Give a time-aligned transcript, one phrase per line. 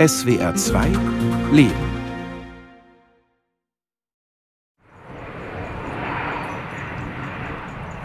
[0.00, 0.92] SWR 2
[1.52, 1.74] Leben.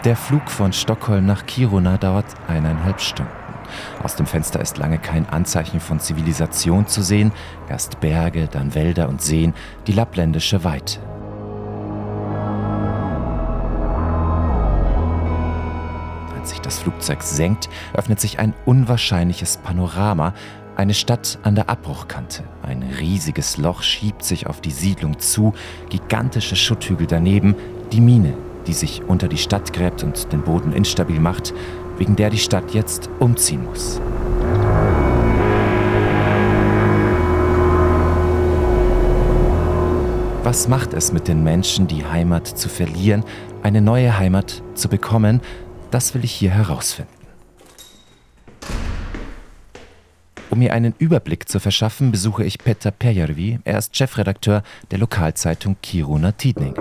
[0.04, 3.32] Der Flug von Stockholm nach Kiruna dauert eineinhalb Stunden.
[4.04, 7.32] Aus dem Fenster ist lange kein Anzeichen von Zivilisation zu sehen.
[7.70, 9.54] Erst Berge, dann Wälder und Seen,
[9.88, 11.00] die lappländische Weite.
[16.38, 20.34] Als sich das Flugzeug senkt, öffnet sich ein unwahrscheinliches Panorama.
[20.76, 22.44] Eine Stadt an der Abbruchkante.
[22.62, 25.54] Ein riesiges Loch schiebt sich auf die Siedlung zu,
[25.90, 27.56] gigantische Schutthügel daneben,
[27.94, 28.34] die Mine,
[28.68, 31.54] die sich unter die Stadt gräbt und den Boden instabil macht,
[31.98, 34.02] wegen der die Stadt jetzt umziehen muss.
[40.44, 43.24] Was macht es mit den Menschen, die Heimat zu verlieren,
[43.64, 45.40] eine neue Heimat zu bekommen?
[45.90, 47.15] Das will ich hier herausfinden.
[50.56, 53.60] Um mir einen Überblick zu verschaffen, besuche ich Peter Perjärvi.
[53.66, 56.74] Er ist Chefredakteur der Lokalzeitung Kiruna Tidning.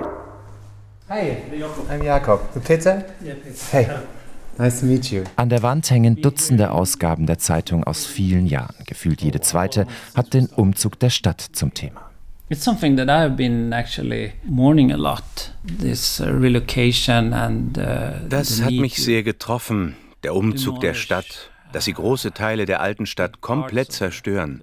[1.09, 1.39] Hi,
[1.91, 2.41] I'm Jakob.
[2.65, 3.05] Peter?
[3.73, 3.89] Hey.
[4.59, 5.25] Nice to meet you.
[5.35, 8.77] An der Wand hängen Dutzende Ausgaben der Zeitung aus vielen Jahren.
[8.87, 12.13] Gefühlt jede zweite hat den Umzug der Stadt zum Thema.
[12.51, 15.25] It's something that I've been actually mourning a lot.
[15.81, 21.85] This uh, relocation and uh, Das hat mich sehr getroffen, der Umzug der Stadt, dass
[21.85, 24.63] sie große Teile der alten Stadt komplett zerstören.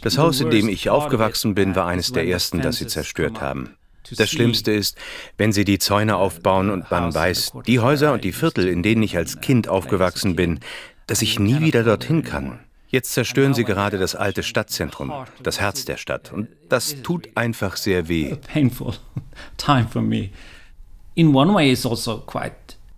[0.00, 3.76] Das Haus, in dem ich aufgewachsen bin, war eines der ersten, das sie zerstört haben.
[4.16, 4.96] Das Schlimmste ist,
[5.36, 9.02] wenn sie die Zäune aufbauen und man weiß, die Häuser und die Viertel, in denen
[9.02, 10.60] ich als Kind aufgewachsen bin,
[11.06, 12.60] dass ich nie wieder dorthin kann.
[12.88, 15.12] Jetzt zerstören sie gerade das alte Stadtzentrum,
[15.42, 16.32] das Herz der Stadt.
[16.32, 18.36] Und das tut einfach sehr weh.
[21.14, 22.54] In one way it's also quite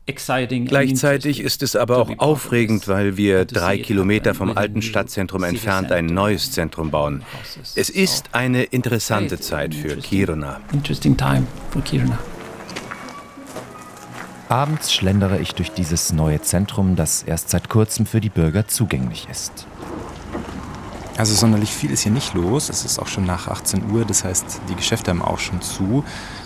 [0.07, 6.05] Gleichzeitig ist es aber auch aufregend, weil wir drei Kilometer vom alten Stadtzentrum entfernt ein
[6.05, 7.23] neues Zentrum bauen.
[7.75, 10.61] Es ist eine interessante Zeit für Kiruna.
[14.51, 19.27] Abends schlendere ich durch dieses neue Zentrum, das erst seit kurzem für die Bürger zugänglich
[19.31, 19.67] ist.
[21.17, 22.69] Also sonderlich viel ist hier nicht los.
[22.69, 26.05] Es ist auch schon nach 18 Uhr, das heißt, die Geschäfte haben auch schon zu.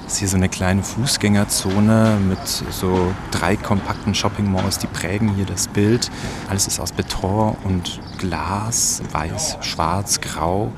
[0.08, 5.68] Ist hier so eine kleine Fußgängerzone mit so drei kompakten Shopping-Malls, die prägen hier das
[5.68, 6.10] Bild.
[6.48, 10.72] Alles ist aus Beton und Glas, weiß, schwarz, grau.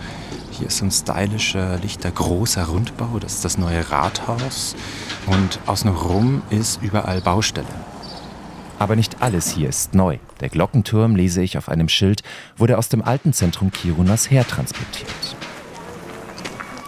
[0.51, 3.21] Hier ist so ein stylischer, lichter, großer Rundbau.
[3.21, 4.75] Das ist das neue Rathaus.
[5.27, 7.69] Und außenrum ist überall Baustelle.
[8.81, 10.19] Aber nicht alles hier ist neu.
[10.41, 12.25] Der Glockenturm, lese ich auf einem Schild,
[12.57, 15.37] wurde aus dem alten Zentrum Kirunas hertransportiert.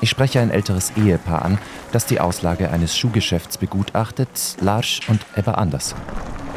[0.03, 1.59] Ich spreche ein älteres Ehepaar an,
[1.93, 5.97] das die Auslage eines Schuhgeschäfts begutachtet, Lars und Ebba Andersson.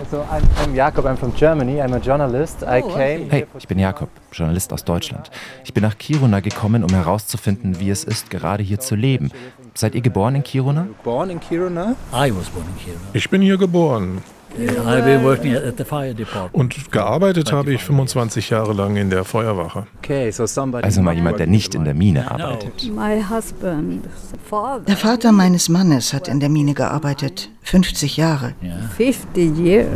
[0.09, 2.63] So, I'm, I'm Jakob, I'm from Germany, I'm a journalist.
[2.63, 5.29] I Oh, came Hey, ich bin Jakob, Journalist aus Deutschland.
[5.63, 9.31] Ich bin nach Kiruna gekommen, um herauszufinden, wie es ist, gerade hier zu leben.
[9.75, 10.87] Seid ihr geboren in Kiruna?
[11.03, 11.95] born in Kiruna.
[12.13, 13.01] I was born in Kiruna.
[13.13, 14.23] Ich bin hier geboren
[14.57, 16.53] I've been working at, at the fire department.
[16.55, 19.87] und gearbeitet habe ich 25 Jahre lang in der Feuerwache.
[19.99, 22.89] Okay, so somebody Also mal jemand, der nicht in der Mine arbeitet.
[22.93, 24.05] My husband,
[24.49, 28.53] father, Der Vater meines Mannes hat in der Mine gearbeitet, 50 Jahre.
[28.97, 29.89] 50 years.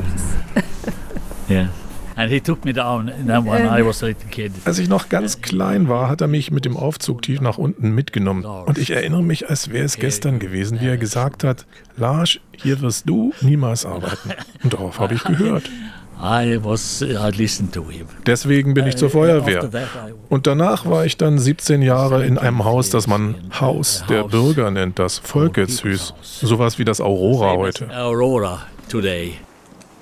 [2.20, 4.52] And he took me down then when I was a little kid.
[4.66, 7.92] Als ich noch ganz klein war, hat er mich mit dem Aufzug tief nach unten
[7.92, 8.44] mitgenommen.
[8.44, 11.66] Und ich erinnere mich, als wäre es gestern gewesen, wie er gesagt hat,
[11.96, 14.34] Lars, hier wirst du niemals arbeiten.
[14.62, 15.70] Und darauf habe ich gehört.
[16.22, 18.08] I was, I listened to him.
[18.26, 19.70] Deswegen bin ich zur Feuerwehr.
[20.28, 24.72] Und danach war ich dann 17 Jahre in einem Haus, das man Haus der Bürger
[24.72, 26.14] nennt, das Volkeshüs.
[26.22, 27.90] Sowas wie das Aurora heute.
[27.96, 29.36] Aurora today.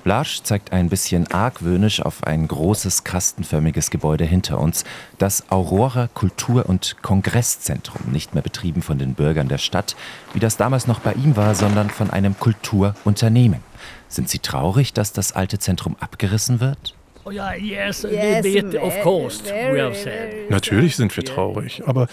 [0.08, 4.84] Blasch zeigt ein bisschen argwöhnisch auf ein großes kastenförmiges Gebäude hinter uns,
[5.18, 9.96] das Aurora Kultur- und Kongresszentrum, nicht mehr betrieben von den Bürgern der Stadt,
[10.32, 13.60] wie das damals noch bei ihm war, sondern von einem Kulturunternehmen.
[14.08, 16.94] Sind Sie traurig, dass das alte Zentrum abgerissen wird?
[17.28, 20.50] Oh yeah, yes, a Yes, bit, of course, we have said.
[20.50, 22.06] Natürlich sind wir traurig, aber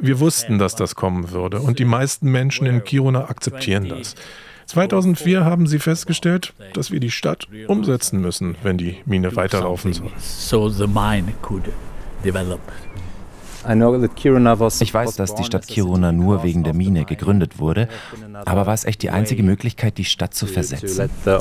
[0.00, 4.14] wir wussten, dass das kommen würde und die meisten Menschen in Kiruna akzeptieren das.
[4.66, 10.10] 2004 haben sie festgestellt, dass wir die Stadt umsetzen müssen, wenn die Mine weiterlaufen soll.
[10.18, 11.64] So the mine could
[12.24, 12.60] develop.
[13.64, 17.88] Ich weiß, dass die Stadt Kiruna nur wegen der Mine gegründet wurde,
[18.46, 21.10] aber war es echt die einzige Möglichkeit, die Stadt zu versetzen?
[21.24, 21.32] We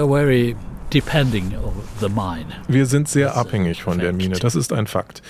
[0.00, 0.56] are very
[0.94, 2.46] depending on the mine.
[2.68, 5.22] Wir sind sehr abhängig von der Mine, das ist ein Fakt.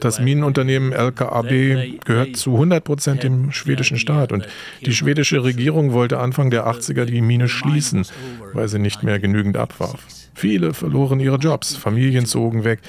[0.00, 4.48] Das Minenunternehmen LKAB gehört zu 100 Prozent dem schwedischen Staat und
[4.84, 8.04] die schwedische Regierung wollte Anfang der 80er die Mine schließen,
[8.52, 10.04] weil sie nicht mehr genügend abwarf.
[10.34, 12.80] Viele verloren ihre Jobs, Familien zogen weg.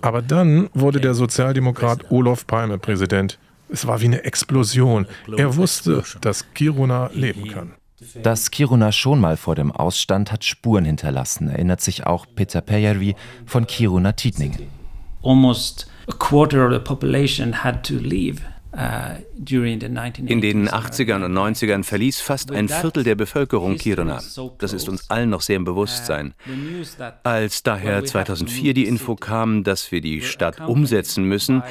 [0.00, 3.38] Aber dann wurde der Sozialdemokrat Olof Palme Präsident.
[3.68, 5.06] Es war wie eine Explosion.
[5.36, 7.72] Er wusste, dass Kiruna leben kann.
[8.22, 13.14] Dass Kiruna schon mal vor dem Ausstand hat Spuren hinterlassen, erinnert sich auch Peter Pejärvi
[13.46, 14.66] von Kiruna Tidningen.
[15.22, 18.40] Almost a quarter of the population had to leave.
[18.76, 24.20] uh, In den 80ern und 90ern verließ fast ein Viertel der Bevölkerung Kiruna.
[24.58, 26.34] Das ist uns allen noch sehr im Bewusstsein.
[27.22, 31.62] Als daher 2004 die Info kam, dass wir die Stadt umsetzen müssen,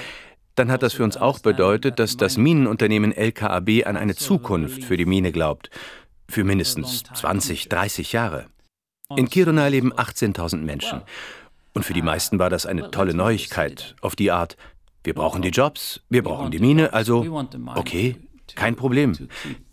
[0.55, 4.97] dann hat das für uns auch bedeutet, dass das Minenunternehmen LKAB an eine Zukunft für
[4.97, 5.69] die Mine glaubt.
[6.33, 8.47] Für mindestens 20, 30 Jahre.
[9.15, 11.03] In Kiruna leben 18.000 Menschen.
[11.73, 14.57] Und für die meisten war das eine tolle Neuigkeit, auf die Art,
[15.03, 17.45] wir brauchen die Jobs, wir brauchen die Mine, also
[17.75, 18.15] okay,
[18.55, 19.15] kein Problem.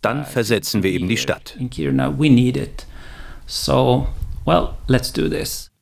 [0.03, 1.55] Dann versetzen wir eben die Stadt.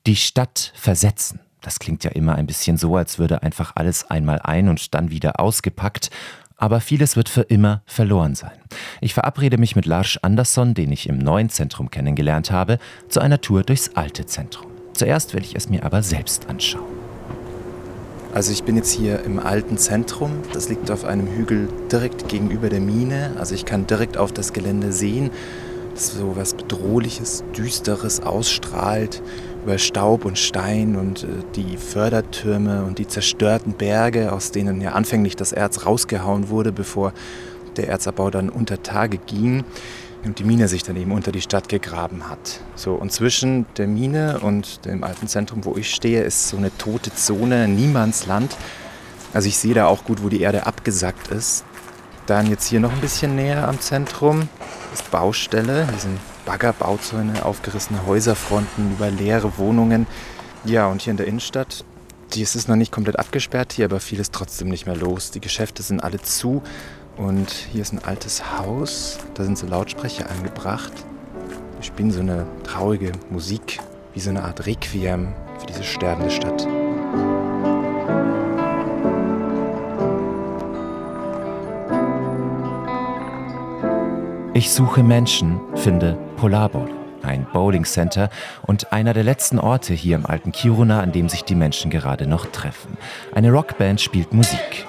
[0.08, 1.42] Die Stadt versetzen.
[1.60, 5.12] Das klingt ja immer ein bisschen so, als würde einfach alles einmal ein und dann
[5.12, 6.10] wieder ausgepackt.
[6.62, 8.52] Aber vieles wird für immer verloren sein.
[9.00, 13.40] Ich verabrede mich mit Lars Andersson, den ich im neuen Zentrum kennengelernt habe, zu einer
[13.40, 14.70] Tour durchs alte Zentrum.
[14.94, 16.84] Zuerst will ich es mir aber selbst anschauen.
[18.34, 20.44] Also ich bin jetzt hier im alten Zentrum.
[20.54, 23.32] Das liegt auf einem Hügel direkt gegenüber der Mine.
[23.40, 25.32] Also ich kann direkt auf das Gelände sehen,
[25.96, 29.22] das so was Bedrohliches, Düsteres ausstrahlt
[29.70, 34.94] über Staub und Stein und äh, die Fördertürme und die zerstörten Berge, aus denen ja
[34.94, 37.14] anfänglich das Erz rausgehauen wurde, bevor
[37.78, 39.64] der Erzabbau dann unter Tage ging
[40.26, 42.62] und die Mine sich dann eben unter die Stadt gegraben hat.
[42.74, 46.76] So, und zwischen der Mine und dem alten Zentrum, wo ich stehe, ist so eine
[46.80, 48.58] tote Zone, Niemandsland.
[49.36, 51.64] Also ich sehe da auch gut, wo die Erde abgesackt ist.
[52.26, 54.50] Dann jetzt hier noch ein bisschen näher am Zentrum
[54.92, 55.88] ist Baustelle.
[55.88, 56.20] Hier sind
[56.50, 60.08] Bagger, Bauzäune, aufgerissene Häuserfronten, über leere Wohnungen.
[60.66, 61.86] Ja, und hier in der Innenstadt,
[62.34, 65.30] die ist es noch nicht komplett abgesperrt hier, aber viel ist trotzdem nicht mehr los.
[65.30, 66.64] Die Geschäfte sind alle zu
[67.18, 70.92] und hier ist ein altes Haus, da sind so Lautsprecher angebracht.
[71.80, 73.80] Die spielen so eine traurige Musik,
[74.16, 76.68] wie so eine Art Requiem für diese sterbende Stadt.
[84.56, 86.88] Ich suche Menschen, finde Polarball,
[87.22, 88.30] ein Bowling Center
[88.62, 92.28] und einer der letzten Orte hier im alten Kiruna, an dem sich die Menschen gerade
[92.28, 92.98] noch treffen.
[93.36, 94.86] Eine Rockband spielt Musik.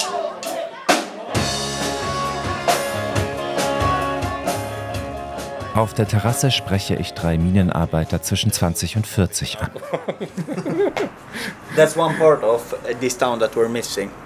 [5.75, 9.71] Auf der Terrasse spreche ich drei Minenarbeiter zwischen 20 und 40 an.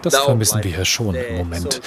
[0.03, 1.81] Das vermissen wir hier schon im Moment,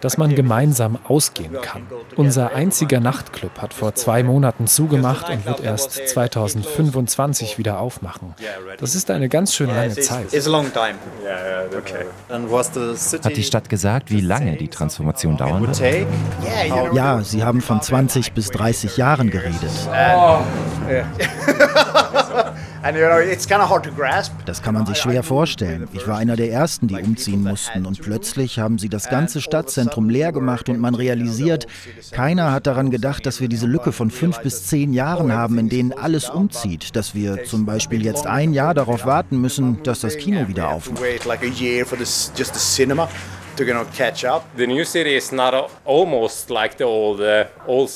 [0.00, 1.86] dass man gemeinsam ausgehen kann.
[2.16, 8.34] Unser einziger Nachtclub hat vor zwei Monaten zugemacht und wird erst 2025 wieder aufmachen.
[8.78, 10.32] Das ist eine ganz schön lange Zeit.
[13.24, 15.80] Hat die Stadt gesagt, wie lange die Transformation dauern wird?
[16.94, 19.70] Ja, sie haben von 20 bis 30 Jahren geredet.
[20.16, 20.38] Oh,
[24.44, 25.88] Das kann man sich schwer vorstellen.
[25.92, 30.10] Ich war einer der Ersten, die umziehen mussten und plötzlich haben sie das ganze Stadtzentrum
[30.10, 31.66] leer gemacht und man realisiert,
[32.10, 35.68] keiner hat daran gedacht, dass wir diese Lücke von fünf bis zehn Jahren haben, in
[35.68, 40.16] denen alles umzieht, dass wir zum Beispiel jetzt ein Jahr darauf warten müssen, dass das
[40.16, 41.02] Kino wieder aufmacht.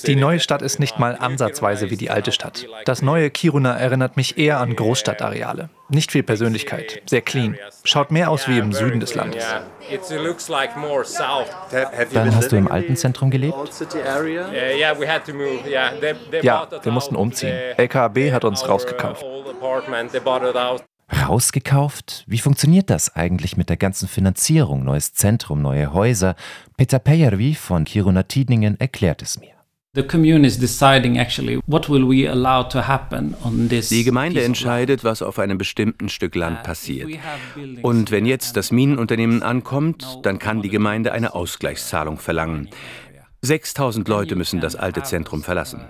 [0.07, 2.67] Die neue Stadt ist nicht mal ansatzweise wie die alte Stadt.
[2.85, 5.71] Das neue Kiruna erinnert mich eher an Großstadtareale.
[5.89, 7.57] Nicht viel Persönlichkeit, sehr clean.
[7.85, 9.45] Schaut mehr aus wie im Süden des Landes.
[12.13, 13.55] Dann hast du im alten Zentrum gelebt?
[16.43, 17.57] Ja, wir mussten umziehen.
[17.77, 19.25] LKAB hat uns rausgekauft.
[21.13, 22.25] Rausgekauft?
[22.27, 24.85] Wie funktioniert das eigentlich mit der ganzen Finanzierung?
[24.85, 26.35] Neues Zentrum, neue Häuser?
[26.77, 29.51] Peter Pejärvi von Kiruna Tidningen erklärt es mir.
[33.91, 37.09] Die Gemeinde entscheidet, was auf einem bestimmten Stück Land passiert.
[37.81, 42.69] Und wenn jetzt das Minenunternehmen ankommt, dann kann die Gemeinde eine Ausgleichszahlung verlangen.
[43.41, 45.81] 6000 Leute müssen das alte Zentrum verlassen.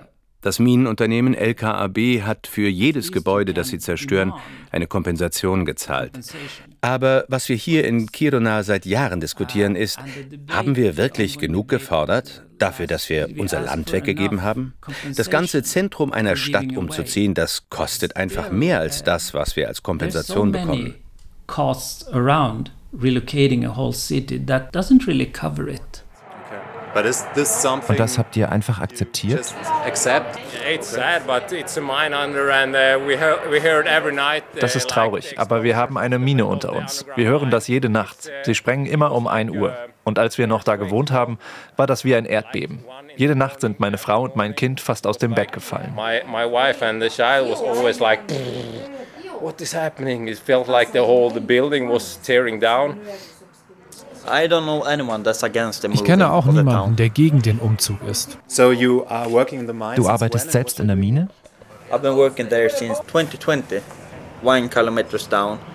[0.47, 4.31] Das Minenunternehmen LKAB hat für jedes Gebäude, das sie zerstören,
[4.71, 6.17] eine Kompensation gezahlt.
[6.79, 9.99] Aber was wir hier in Kiruna seit Jahren diskutieren, ist,
[10.47, 14.73] haben wir wirklich genug gefordert dafür, dass wir unser Land weggegeben haben?
[15.17, 19.83] Das ganze Zentrum einer Stadt umzuziehen, das kostet einfach mehr als das, was wir als
[19.83, 20.95] Kompensation bekommen.
[21.47, 26.03] Costs around relocating a whole city, that doesn't really cover it.
[26.95, 29.53] Und das habt ihr einfach akzeptiert?
[34.59, 37.05] Das ist traurig, aber wir haben eine Mine unter uns.
[37.15, 38.29] Wir hören das jede Nacht.
[38.43, 39.75] Sie sprengen immer um 1 Uhr.
[40.03, 41.37] Und als wir noch da gewohnt haben,
[41.75, 42.85] war das wie ein Erdbeben.
[43.17, 45.93] Jede Nacht sind meine Frau und mein Kind fast aus dem Bett gefallen.
[49.39, 50.27] What is happening?
[50.27, 52.97] It felt like the whole the building was tearing down.
[55.93, 58.37] Ich kenne auch niemanden, der gegen den Umzug ist.
[59.95, 61.29] Du arbeitest selbst in der Mine?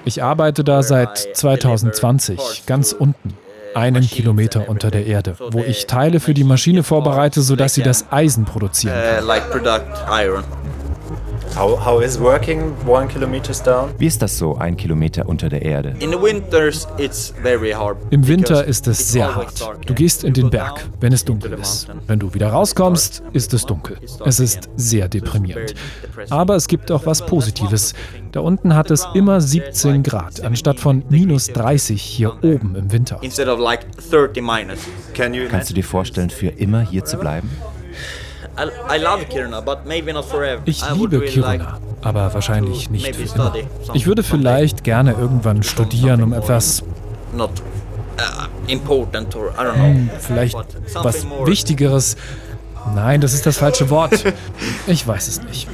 [0.04, 3.34] Ich arbeite da seit 2020, ganz unten,
[3.74, 8.04] einen Kilometer unter der Erde, wo ich Teile für die Maschine vorbereite, sodass sie das
[8.12, 9.26] Eisen produzieren kann.
[11.54, 13.90] How, how is working one kilometers down?
[13.98, 15.94] Wie ist das so, ein Kilometer unter der Erde?
[16.00, 16.12] Im
[18.26, 19.70] Winter ist es sehr hart.
[19.84, 21.88] Du gehst in den Berg, wenn es dunkel ist.
[22.06, 23.98] Wenn du wieder rauskommst, ist es dunkel.
[24.24, 25.74] Es ist sehr deprimierend.
[26.30, 27.92] Aber es gibt auch was Positives.
[28.32, 33.20] Da unten hat es immer 17 Grad, anstatt von minus 30 hier oben im Winter.
[35.50, 37.50] Kannst du dir vorstellen, für immer hier zu bleiben?
[40.64, 43.54] Ich liebe Kiruna, aber wahrscheinlich nicht für immer.
[43.94, 46.82] Ich würde vielleicht gerne irgendwann studieren, um etwas
[47.34, 47.48] uh,
[49.74, 50.56] hm, vielleicht
[50.94, 52.16] was Wichtigeres.
[52.94, 54.24] Nein, das ist das falsche Wort.
[54.88, 55.68] Ich weiß es nicht.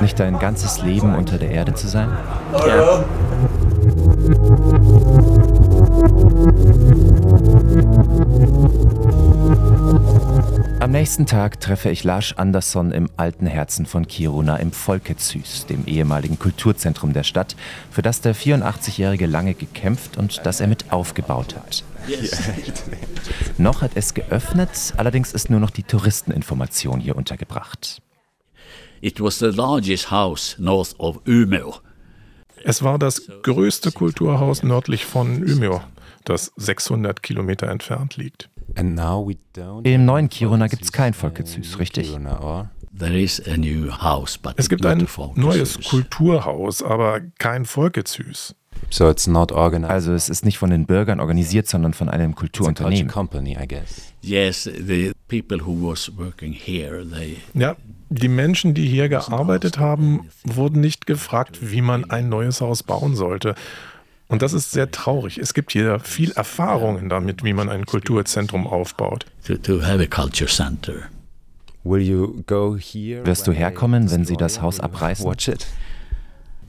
[0.00, 2.16] Nicht dein ganzes Leben unter der Erde zu sein?
[2.52, 3.04] Ja.
[10.96, 16.38] Nächsten Tag treffe ich Lars Andersson im alten Herzen von Kiruna im Folketshus, dem ehemaligen
[16.38, 17.54] Kulturzentrum der Stadt,
[17.90, 21.84] für das der 84-Jährige lange gekämpft und das er mit aufgebaut hat.
[23.58, 28.00] noch hat es geöffnet, allerdings ist nur noch die Touristeninformation hier untergebracht.
[29.02, 31.74] It was the largest house north of Umeå.
[32.64, 35.82] Es war das größte Kulturhaus nördlich von Umeå,
[36.24, 38.48] das 600 Kilometer entfernt liegt.
[39.84, 42.12] Im neuen Kiruna gibt es kein Volketshus, richtig?
[44.56, 48.54] Es gibt ein neues Kulturhaus, aber kein Volketshüß.
[49.90, 53.08] Also es ist nicht von den Bürgern organisiert, sondern von einem Kulturunternehmen.
[57.54, 57.76] Ja,
[58.10, 63.16] die Menschen, die hier gearbeitet haben, wurden nicht gefragt, wie man ein neues Haus bauen
[63.16, 63.54] sollte.
[64.28, 65.38] Und das ist sehr traurig.
[65.38, 69.26] Es gibt hier viel Erfahrungen damit, wie man ein Kulturzentrum aufbaut.
[69.44, 69.68] Wirst
[73.46, 75.24] du herkommen, wenn sie das Haus abreißen?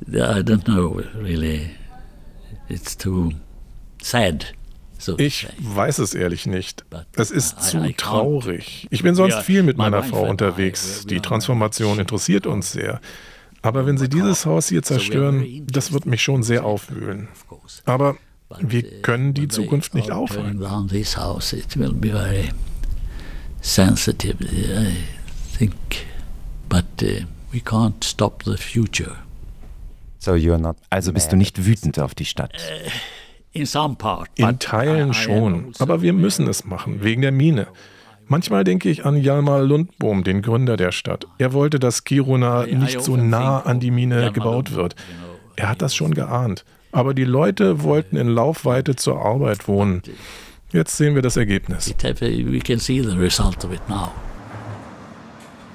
[0.08, 1.72] I don't know, really.
[2.70, 3.32] It's too
[4.02, 4.54] sad.
[5.18, 6.86] Ich weiß es ehrlich nicht.
[7.16, 8.88] Es ist zu traurig.
[8.90, 11.06] Ich bin sonst viel mit meiner Frau unterwegs.
[11.08, 13.00] Die Transformation interessiert uns sehr.
[13.62, 17.28] Aber wenn sie dieses Haus hier zerstören, das wird mich schon sehr aufwühlen.
[17.86, 18.18] Aber
[18.60, 20.62] wir können die Zukunft nicht aufhalten.
[23.62, 24.96] sensitive, I
[25.58, 25.76] think,
[26.70, 29.18] but uh, we can't stop the future.
[30.90, 32.52] Also bist du nicht wütend auf die Stadt?
[33.54, 34.30] In some part.
[34.36, 37.68] In Teilen schon, aber wir müssen es machen, wegen der Mine.
[38.30, 41.28] Manchmal denke ich an Hjalmar Lundbohm, den Gründer der Stadt.
[41.38, 44.96] Er wollte, dass Kiruna nicht so nah an die Mine gebaut wird.
[45.56, 46.66] Er hat das schon geahnt.
[46.92, 50.02] Aber die Leute wollten in Laufweite zur Arbeit wohnen.
[50.74, 51.94] Jetzt sehen wir das Ergebnis.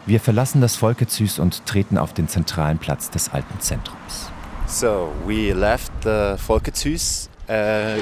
[0.05, 4.31] Wir verlassen das Volkezüß und treten auf den zentralen Platz des alten Zentrums.
[4.67, 7.31] So, we left the Volkezüß.
[7.49, 8.01] Uh,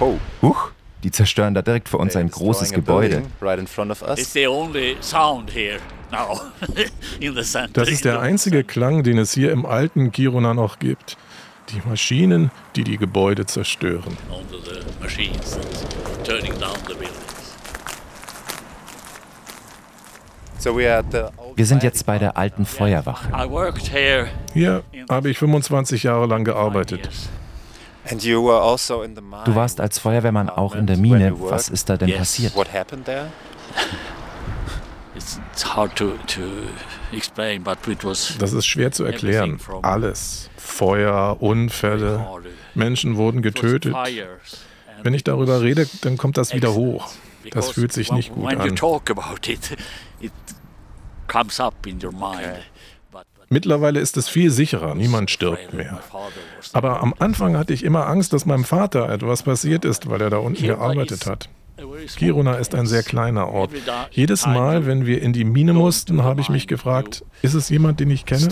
[0.00, 0.18] oh.
[0.42, 0.71] Huch.
[1.02, 3.22] Die zerstören da direkt vor uns ein großes Gebäude.
[7.72, 11.16] Das ist der einzige Klang, den es hier im alten Kiruna noch gibt.
[11.70, 14.16] Die Maschinen, die die Gebäude zerstören.
[21.56, 23.32] Wir sind jetzt bei der alten Feuerwache.
[24.52, 27.08] Hier habe ich 25 Jahre lang gearbeitet.
[28.04, 28.28] Also
[29.44, 31.34] du warst als Feuerwehrmann auch in der Mine.
[31.38, 32.18] Was ist da denn yes.
[32.18, 32.52] passiert?
[38.38, 39.58] Das ist schwer zu erklären.
[39.82, 40.50] Alles.
[40.56, 42.26] Feuer, Unfälle,
[42.74, 43.94] Menschen wurden getötet.
[45.02, 47.10] Wenn ich darüber rede, dann kommt das wieder hoch.
[47.50, 48.58] Das fühlt sich nicht gut an.
[53.52, 56.00] Mittlerweile ist es viel sicherer, niemand stirbt mehr.
[56.72, 60.30] Aber am Anfang hatte ich immer Angst, dass meinem Vater etwas passiert ist, weil er
[60.30, 61.50] da unten gearbeitet hat.
[62.16, 63.70] Kiruna ist ein sehr kleiner Ort.
[64.10, 68.00] Jedes Mal, wenn wir in die Mine mussten, habe ich mich gefragt, ist es jemand,
[68.00, 68.48] den ich kenne?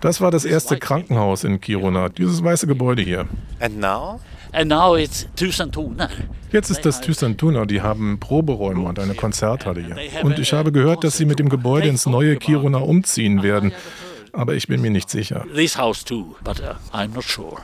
[0.00, 3.28] Das war das erste Krankenhaus in Kiruna, dieses weiße Gebäude hier.
[3.60, 4.20] And now?
[4.52, 6.08] And now it's Tusantuna.
[6.50, 10.24] Jetzt ist das Thyssantuna, die haben Proberäume und eine Konzerthalle hier.
[10.24, 13.72] Und ich habe gehört, dass sie mit dem Gebäude ins neue Kiruna umziehen werden.
[14.32, 15.44] Aber ich bin mir nicht sicher.
[15.54, 17.58] This house too, but uh, I'm not sure.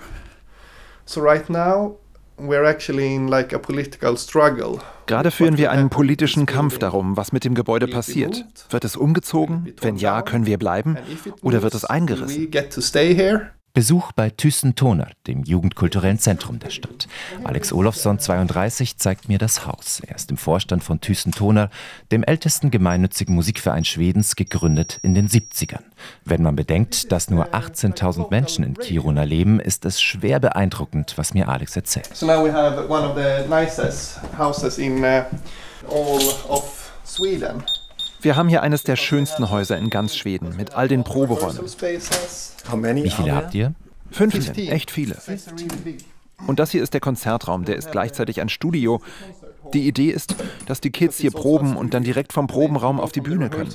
[1.06, 1.98] So right now.
[5.06, 8.44] Gerade führen wir einen politischen Kampf darum, was mit dem Gebäude passiert.
[8.70, 9.72] Wird es umgezogen?
[9.80, 10.98] Wenn ja, können wir bleiben?
[11.42, 12.50] Oder wird es eingerissen?
[13.74, 17.08] Besuch bei Thyssen-Toner, dem jugendkulturellen Zentrum der Stadt.
[17.42, 20.00] Alex Olofsson, 32, zeigt mir das Haus.
[20.06, 21.70] Er ist im Vorstand von Thyssen-Toner,
[22.12, 25.82] dem ältesten gemeinnützigen Musikverein Schwedens, gegründet in den 70ern.
[26.24, 31.34] Wenn man bedenkt, dass nur 18.000 Menschen in Kiruna leben, ist es schwer beeindruckend, was
[31.34, 32.14] mir Alex erzählt.
[32.14, 35.24] So now we have one of the nicest houses in uh,
[35.90, 37.64] all of Sweden.
[38.24, 41.62] Wir haben hier eines der schönsten Häuser in ganz Schweden mit all den Proberäumen.
[41.62, 43.74] Wie viele habt ihr?
[44.12, 45.16] 15, echt viele.
[46.46, 49.02] Und das hier ist der Konzertraum, der ist gleichzeitig ein Studio.
[49.74, 53.20] Die Idee ist, dass die Kids hier proben und dann direkt vom Probenraum auf die
[53.20, 53.70] Bühne können.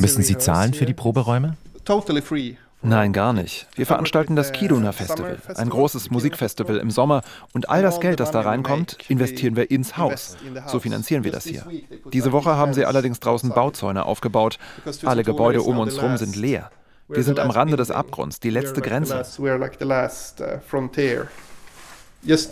[0.00, 1.56] Müssen sie zahlen für die Proberäume?
[1.84, 2.56] Totally free.
[2.80, 3.66] Nein, gar nicht.
[3.74, 8.30] Wir veranstalten das Kiruna Festival, ein großes Musikfestival im Sommer und all das Geld, das
[8.30, 10.36] da reinkommt, investieren wir ins Haus.
[10.66, 11.66] So finanzieren wir das hier.
[12.12, 14.58] Diese Woche haben sie allerdings draußen Bauzäune aufgebaut.
[15.04, 16.70] Alle Gebäude um uns herum sind leer.
[17.08, 19.24] Wir sind am Rande des Abgrunds, die letzte Grenze.
[22.20, 22.50] Gerade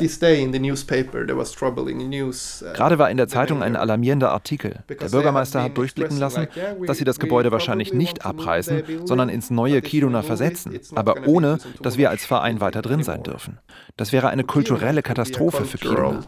[2.98, 4.84] war in der Zeitung ein alarmierender Artikel.
[4.88, 6.46] Der Bürgermeister hat durchblicken lassen,
[6.86, 11.98] dass sie das Gebäude wahrscheinlich nicht abreißen, sondern ins neue Kiruna versetzen, aber ohne, dass
[11.98, 13.58] wir als Verein weiter drin sein dürfen.
[13.96, 16.22] Das wäre eine kulturelle Katastrophe für Kiruna.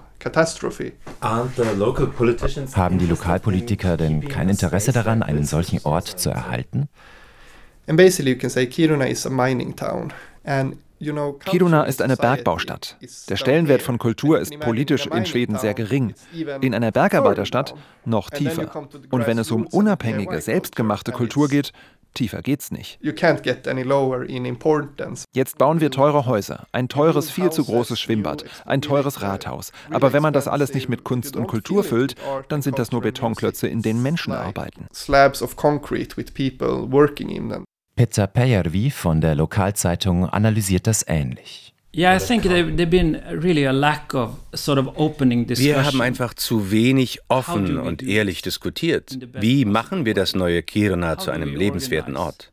[2.74, 6.88] Haben die Lokalpolitiker denn kein Interesse daran, einen solchen Ort zu erhalten?
[7.86, 10.12] And basically you can say Kiruna is a mining town
[10.44, 12.96] and Kiruna ist eine Bergbaustadt.
[13.28, 16.14] Der Stellenwert von Kultur ist politisch in Schweden sehr gering.
[16.60, 18.70] In einer Bergarbeiterstadt noch tiefer.
[19.10, 21.72] Und wenn es um unabhängige, selbstgemachte Kultur geht,
[22.14, 22.98] tiefer geht's nicht.
[25.34, 29.72] Jetzt bauen wir teure Häuser, ein teures, viel zu großes Schwimmbad, ein teures Rathaus.
[29.90, 32.16] Aber wenn man das alles nicht mit Kunst und Kultur füllt,
[32.48, 34.86] dann sind das nur Betonklötze, in denen Menschen arbeiten.
[37.98, 41.74] Peter Pejärvi von der Lokalzeitung analysiert das ähnlich.
[41.92, 45.74] Yeah, I think there, there been really a lack of sort of opening discussion.
[45.74, 49.18] Wir haben einfach zu wenig offen und ehrlich diskutiert.
[49.40, 52.52] Wie machen wir das neue Kiruna zu einem lebenswerten Ort?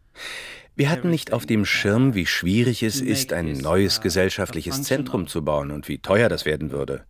[0.76, 5.46] Wir hatten nicht auf dem Schirm, wie schwierig es ist, ein neues gesellschaftliches Zentrum zu
[5.46, 7.06] bauen und wie teuer das werden würde.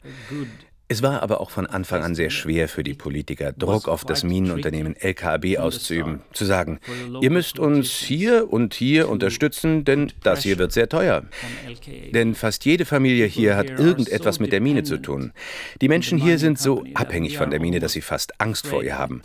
[0.88, 4.24] Es war aber auch von Anfang an sehr schwer für die Politiker, Druck auf das
[4.24, 6.80] Minenunternehmen LKAB auszuüben, zu sagen,
[7.21, 11.24] ihr müsst uns hier und hier unterstützen, denn das hier wird sehr teuer.
[12.13, 15.34] Denn fast jede Familie hier hat irgendetwas mit der Mine zu tun.
[15.82, 18.98] Die Menschen hier sind so abhängig von der Mine, dass sie fast Angst vor ihr
[18.98, 19.24] haben.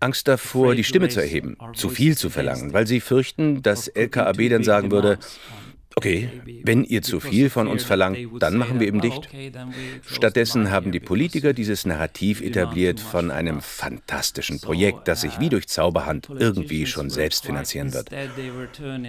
[0.00, 4.48] Angst davor, die Stimme zu erheben, zu viel zu verlangen, weil sie fürchten, dass LKAB
[4.48, 5.18] dann sagen würde,
[5.96, 6.30] Okay,
[6.62, 9.28] wenn ihr zu viel von uns verlangt, dann machen wir eben dicht.
[10.06, 15.66] Stattdessen haben die Politiker dieses Narrativ etabliert von einem fantastischen Projekt, das sich wie durch
[15.68, 18.10] Zauberhand irgendwie schon selbst finanzieren wird.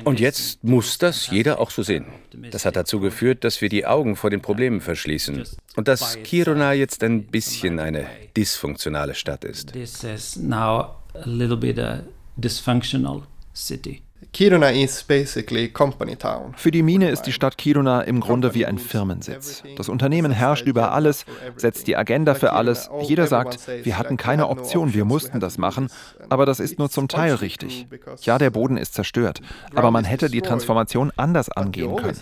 [0.03, 2.05] Und jetzt muss das jeder auch so sehen.
[2.51, 5.43] Das hat dazu geführt, dass wir die Augen vor den Problemen verschließen
[5.75, 9.73] und dass Kiruna jetzt ein bisschen eine dysfunktionale Stadt ist.
[9.73, 12.03] This is now a little bit a
[12.37, 14.01] dysfunctional city.
[14.33, 16.53] Kiruna is basically company town.
[16.55, 19.61] Für die Mine ist die Stadt Kiruna im Grunde wie ein Firmensitz.
[19.75, 21.25] Das Unternehmen herrscht über alles,
[21.57, 22.89] setzt die Agenda für alles.
[23.01, 25.89] Jeder sagt, wir hatten keine Option, wir mussten das machen,
[26.29, 27.87] aber das ist nur zum Teil richtig.
[28.21, 29.41] Ja, der Boden ist zerstört,
[29.75, 32.17] aber man hätte die Transformation anders angehen können.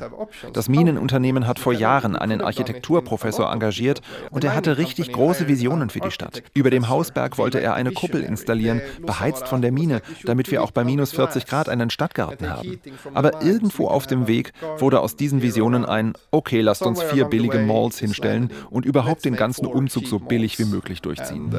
[0.52, 6.00] Das Minenunternehmen hat vor Jahren einen Architekturprofessor engagiert und er hatte richtig große Visionen für
[6.00, 6.42] die Stadt.
[6.56, 10.72] Über dem Hausberg wollte er eine Kuppel installieren, beheizt von der Mine, damit wir auch
[10.72, 12.80] bei minus 40 Grad einen Stadtgarten haben.
[13.14, 17.60] Aber irgendwo auf dem Weg wurde aus diesen Visionen ein, okay, lasst uns vier billige
[17.60, 21.54] Malls hinstellen und überhaupt den ganzen Umzug so billig wie möglich durchziehen.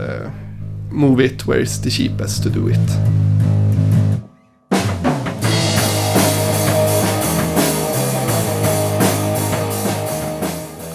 [0.91, 2.79] Move it where it's the cheapest to do it.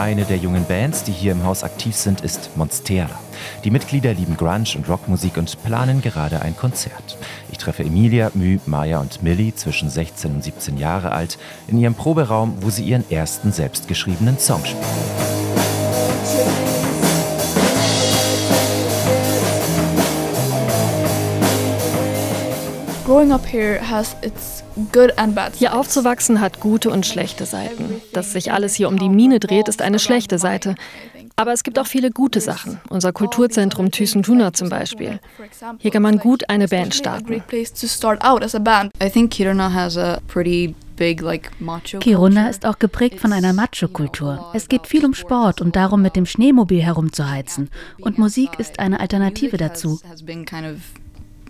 [0.05, 3.19] Eine der jungen Bands, die hier im Haus aktiv sind, ist Monstera.
[3.63, 7.17] Die Mitglieder lieben Grunge und Rockmusik und planen gerade ein Konzert.
[7.51, 11.95] Ich treffe Emilia, Mü, Maya und Millie, zwischen 16 und 17 Jahre alt, in ihrem
[11.95, 15.44] Proberaum, wo sie ihren ersten selbstgeschriebenen Song spielen.
[25.56, 28.01] Hier aufzuwachsen hat gute und schlechte Seiten.
[28.12, 30.75] Dass sich alles hier um die Mine dreht, ist eine schlechte Seite.
[31.38, 32.82] Aber es gibt auch viele gute Sachen.
[32.89, 35.19] Unser Kulturzentrum Thyssen-Tuna zum Beispiel.
[35.80, 37.41] Hier kann man gut eine Band starten.
[41.99, 44.51] Kiruna ist auch geprägt von einer Macho-Kultur.
[44.54, 47.69] Es geht viel um Sport und darum, mit dem Schneemobil herumzuheizen.
[47.99, 50.01] Und Musik ist eine Alternative dazu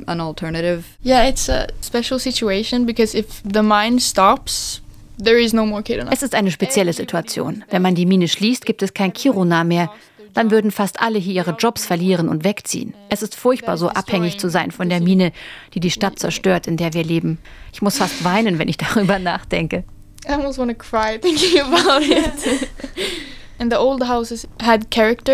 [0.08, 0.84] an alternative.
[1.03, 4.81] Yeah, it's a special situation because if the mine stops,
[5.17, 6.12] there is no more Kiruna.
[6.12, 7.63] Es ist eine spezielle Situation.
[7.69, 9.89] Wenn man die Mine schließt, gibt es kein Kiruna mehr.
[10.34, 12.93] Dann würden fast alle hier ihre Jobs verlieren und wegziehen.
[13.10, 15.31] Es ist furchtbar, so abhängig zu sein von der Mine,
[15.73, 17.38] die die Stadt zerstört, in der wir leben.
[17.71, 19.86] Ich muss fast weinen, wenn ich darüber nachdenke.
[20.27, 22.67] I almost want to cry thinking about it.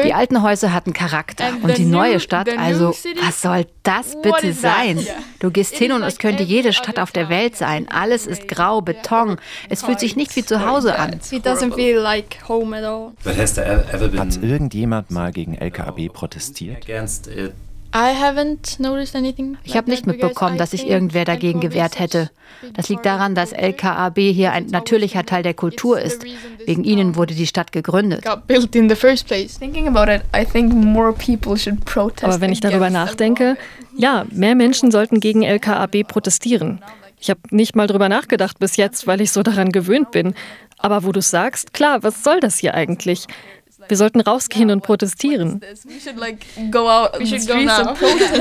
[0.03, 1.45] Die alten Häuser hatten Charakter.
[1.61, 2.89] Und die neue Stadt, also
[3.21, 4.99] was soll das bitte sein?
[5.39, 7.87] Du gehst hin und es könnte jede Stadt auf der Welt sein.
[7.89, 9.37] Alles ist grau, Beton.
[9.69, 11.19] Es fühlt sich nicht wie zu Hause an.
[14.19, 16.85] Hat irgendjemand mal gegen LKAB protestiert?
[19.63, 22.29] Ich habe nicht mitbekommen, dass sich irgendwer dagegen gewehrt hätte.
[22.73, 26.23] Das liegt daran, dass LKAB hier ein natürlicher Teil der Kultur ist.
[26.65, 28.23] Wegen ihnen wurde die Stadt gegründet.
[32.23, 33.57] Aber wenn ich darüber nachdenke,
[33.97, 36.81] ja, mehr Menschen sollten gegen LKAB protestieren.
[37.19, 40.33] Ich habe nicht mal darüber nachgedacht bis jetzt, weil ich so daran gewöhnt bin.
[40.77, 43.27] Aber wo du sagst, klar, was soll das hier eigentlich?
[43.87, 45.61] Wir sollten rausgehen und protestieren.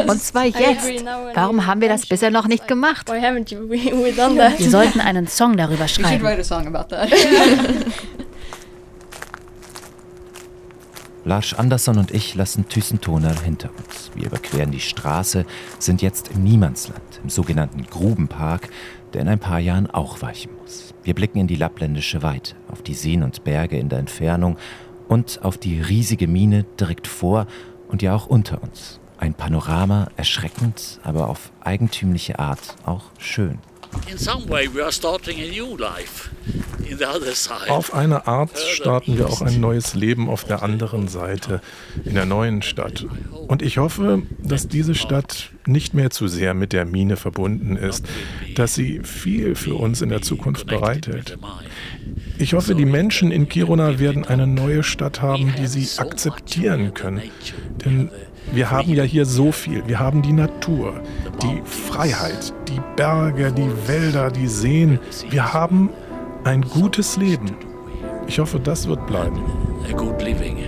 [0.07, 1.05] Und zwar jetzt.
[1.35, 3.09] Warum haben wir das bisher noch nicht gemacht?
[3.11, 6.24] Wir sollten einen Song darüber schreiben.
[11.24, 14.11] Lars Andersson und ich lassen Thyssen-Toner hinter uns.
[14.14, 15.44] Wir überqueren die Straße,
[15.79, 18.70] sind jetzt im Niemandsland, im sogenannten Grubenpark,
[19.12, 20.94] der in ein paar Jahren auch weichen muss.
[21.03, 24.57] Wir blicken in die lappländische Weite, auf die Seen und Berge in der Entfernung
[25.10, 27.48] und auf die riesige Mine direkt vor
[27.88, 29.00] und ja auch unter uns.
[29.18, 33.58] Ein Panorama, erschreckend, aber auf eigentümliche Art auch schön.
[37.68, 41.61] Auf eine Art starten wir auch ein neues Leben auf der anderen Seite,
[42.05, 43.07] in der neuen Stadt.
[43.46, 48.07] Und ich hoffe, dass diese Stadt nicht mehr zu sehr mit der Mine verbunden ist,
[48.57, 51.38] dass sie viel für uns in der Zukunft bereithält.
[52.38, 57.22] Ich hoffe, die Menschen in Kiruna werden eine neue Stadt haben, die sie akzeptieren können.
[57.85, 58.11] Denn
[58.53, 59.87] wir haben ja hier so viel.
[59.87, 61.00] Wir haben die Natur,
[61.42, 64.98] die Freiheit, die Berge, die Wälder, die Seen.
[65.29, 65.90] Wir haben
[66.44, 67.57] ein gutes Leben.
[68.26, 69.40] Ich hoffe, das wird bleiben.
[69.88, 70.59] A good living.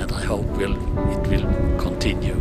[0.00, 0.76] And I hope will,
[1.12, 1.46] it will
[1.78, 2.34] continue.